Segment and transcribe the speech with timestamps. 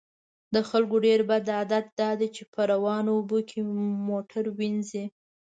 [0.53, 3.59] د خلکو ډیر بد عادت دا دی چې په روانو اوبو کې
[4.07, 5.05] موټر وینځي